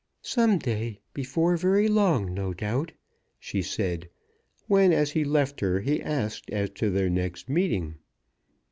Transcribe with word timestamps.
"Some 0.23 0.57
day 0.57 0.99
before 1.13 1.55
very 1.57 1.87
long, 1.87 2.33
no 2.33 2.55
doubt," 2.55 2.91
she 3.39 3.61
said 3.61 4.09
when, 4.65 4.91
as 4.91 5.11
he 5.11 5.23
left 5.23 5.59
her, 5.59 5.79
he 5.81 6.01
asked 6.01 6.49
as 6.49 6.71
to 6.71 6.89
their 6.89 7.07
next 7.11 7.47
meeting. 7.47 7.99